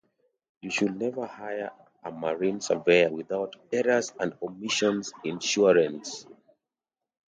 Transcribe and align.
You 0.61 0.71
should 0.71 0.95
never 0.99 1.27
hire 1.27 1.69
a 2.03 2.09
marine 2.11 2.59
surveyor 2.59 3.11
without 3.11 3.55
errors 3.71 4.11
and 4.19 4.35
omissions 4.41 5.13
insurance. 5.23 6.25